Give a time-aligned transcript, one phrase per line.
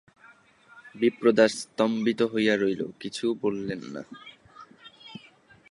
[0.95, 4.03] বিপ্রদাস স্তম্ভিত হয়ে রইল, কিছু বললে না।